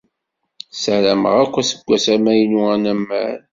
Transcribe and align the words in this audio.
Ssarameɣ-ak 0.73 1.53
aseggas 1.61 2.05
amaynu 2.15 2.59
anamar. 2.73 3.37